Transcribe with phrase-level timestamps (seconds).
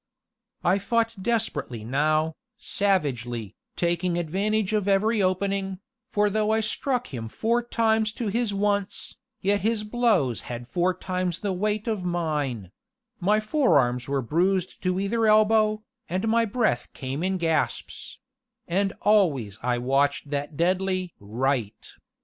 [0.63, 5.77] I fought desperately now, savagely, taking advantage of every opening,
[6.09, 10.95] for though I struck him four times to his once, yet his blows had four
[10.95, 12.71] times the weight of mine;
[13.19, 18.17] my forearms were bruised to either elbow, and my breath came in gasps;
[18.67, 21.91] and always I watched that deadly "right."